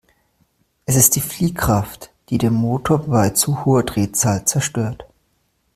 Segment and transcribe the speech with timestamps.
[0.87, 5.05] Es ist die Fliehkraft, die den Motor bei zu hoher Drehzahl zerstört.